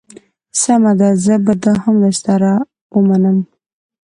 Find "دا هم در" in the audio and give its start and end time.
1.63-2.15